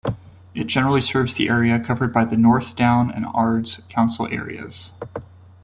It 0.55 0.63
generally 0.65 0.99
serves 1.01 1.35
the 1.35 1.47
area 1.47 1.79
covered 1.79 2.11
by 2.11 2.25
the 2.25 2.35
North 2.35 2.75
Down 2.75 3.11
and 3.11 3.23
Ards 3.35 3.81
council 3.87 4.27
areas. 4.31 4.93